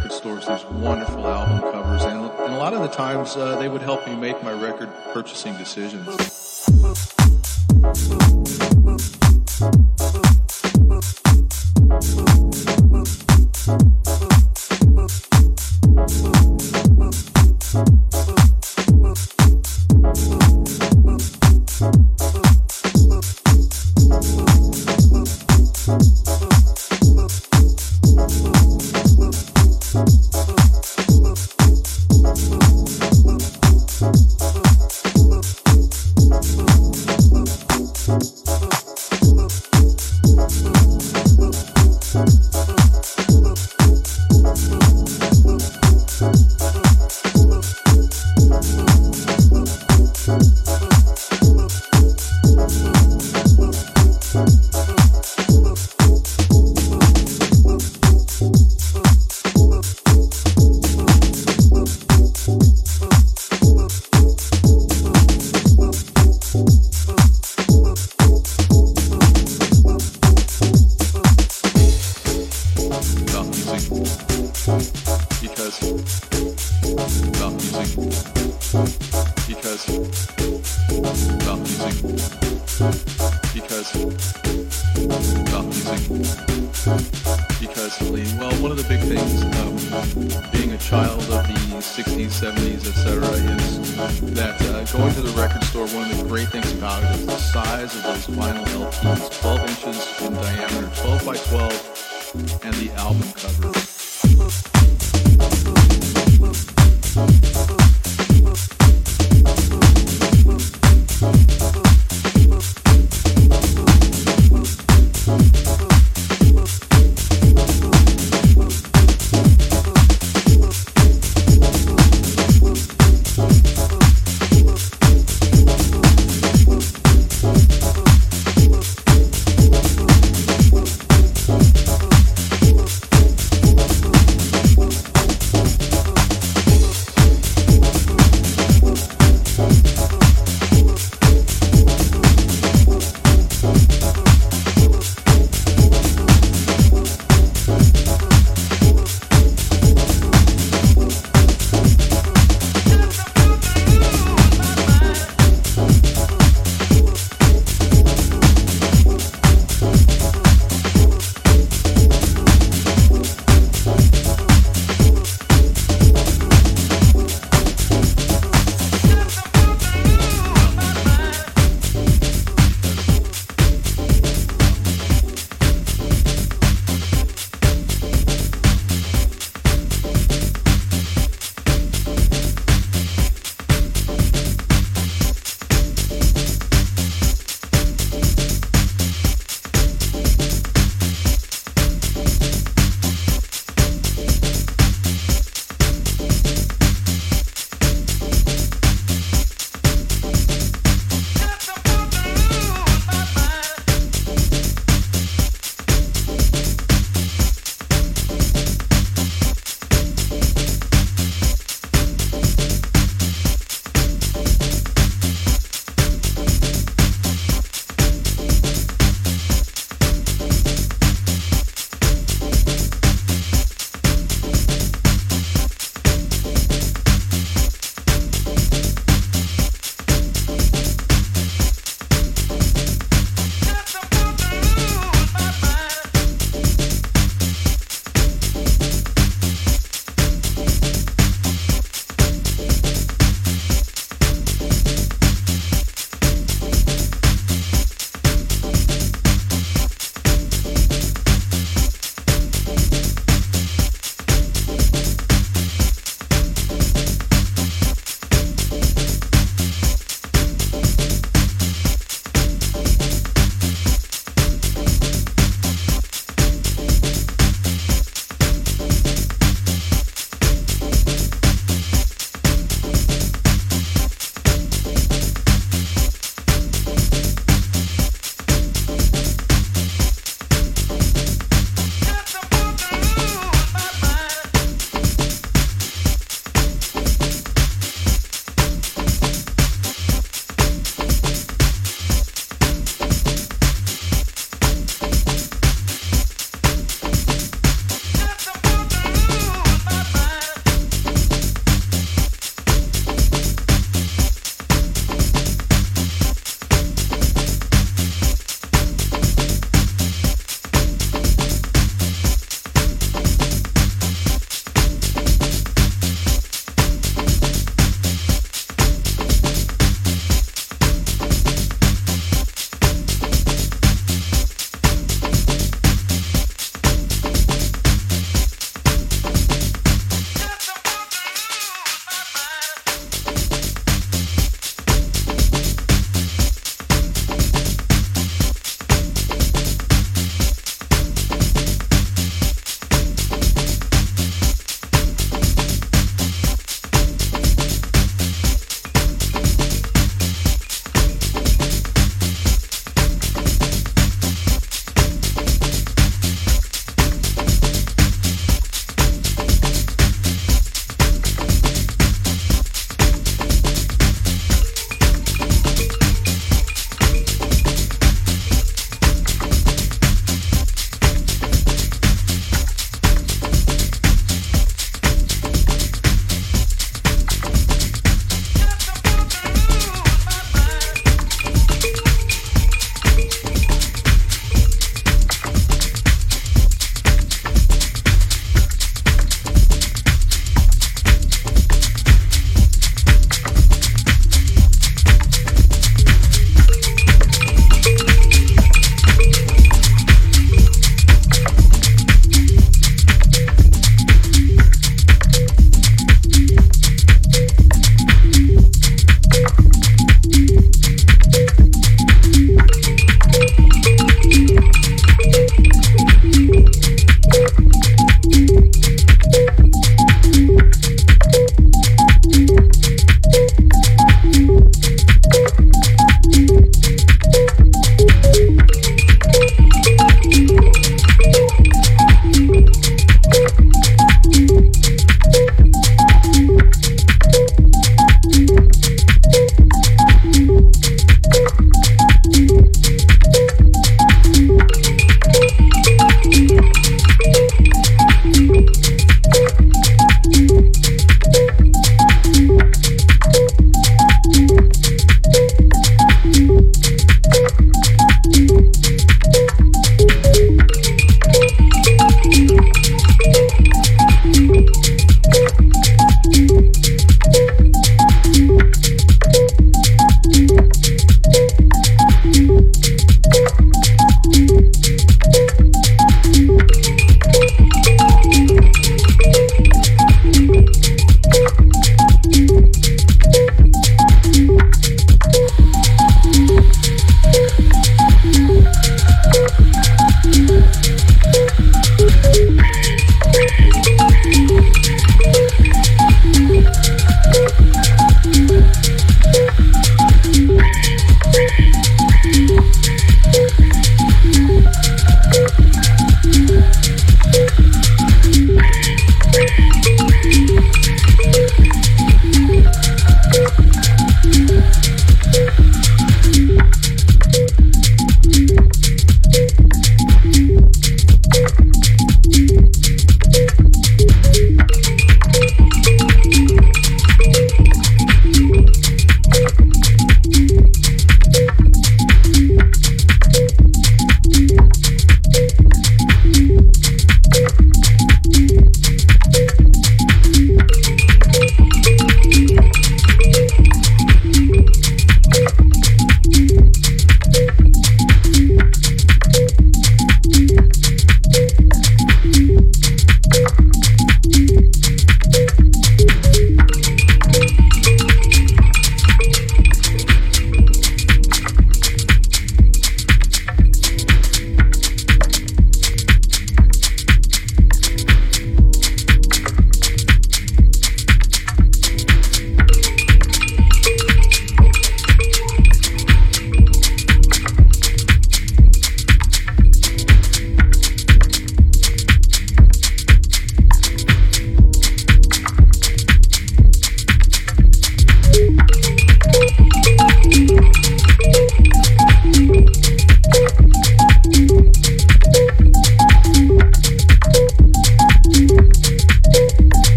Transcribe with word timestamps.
record 0.00 0.12
stores. 0.16 0.46
There's 0.46 0.64
wonderful 0.64 1.26
album 1.26 1.60
covers, 1.72 2.02
and, 2.04 2.20
and 2.20 2.54
a 2.54 2.58
lot 2.58 2.72
of 2.72 2.80
the 2.80 2.88
times 2.88 3.36
uh, 3.36 3.56
they 3.58 3.68
would 3.68 3.82
help 3.82 4.06
me 4.06 4.16
make 4.16 4.42
my 4.42 4.52
record 4.52 4.88
purchasing 5.12 5.56
decisions. 5.56 6.16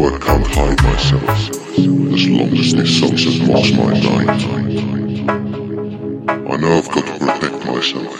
know 0.00 0.14
I 0.14 0.18
can't 0.18 0.46
hide 0.46 0.82
myself 0.82 1.28
as 1.28 2.28
long 2.28 2.52
as 2.56 2.74
this 2.74 3.00
sunset 3.00 3.46
marks 3.46 3.72
my 3.72 3.92
night. 3.92 4.42
I 6.28 6.56
know 6.56 6.72
I've 6.78 6.88
got 6.88 7.04
to 7.06 7.12
protect 7.18 7.58
myself, 7.66 8.16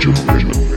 Future 0.00 0.12
Vision. 0.32 0.69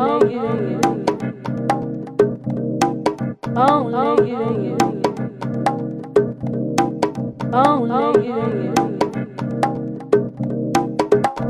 Only 0.00 0.32
you. 0.32 0.80
Only 3.54 4.30
you. 4.30 4.78
Only 7.52 8.26
you. 8.26 8.74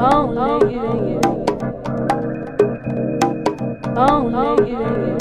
Only 0.01 0.73
you. 0.75 1.21
Only 3.97 4.71
you. 4.71 5.20